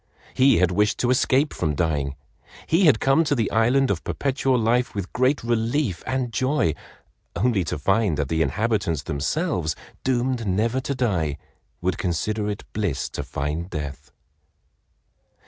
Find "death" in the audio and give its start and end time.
13.69-14.09